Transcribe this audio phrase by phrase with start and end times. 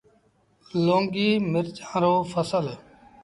[0.85, 2.67] لونگيٚ مرچآݩ رو ڦسل